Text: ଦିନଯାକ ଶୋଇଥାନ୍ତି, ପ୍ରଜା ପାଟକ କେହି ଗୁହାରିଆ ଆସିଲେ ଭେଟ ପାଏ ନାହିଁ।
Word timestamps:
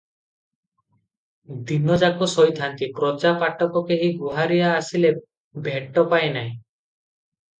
ଦିନଯାକ 1.71 2.27
ଶୋଇଥାନ୍ତି, 2.31 2.87
ପ୍ରଜା 3.01 3.33
ପାଟକ 3.43 3.83
କେହି 3.91 4.09
ଗୁହାରିଆ 4.23 4.71
ଆସିଲେ 4.79 5.11
ଭେଟ 5.69 6.05
ପାଏ 6.15 6.33
ନାହିଁ। 6.39 6.49